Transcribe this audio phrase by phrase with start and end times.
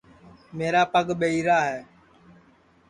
[0.57, 1.79] میرا پگ ٻہیرا ہے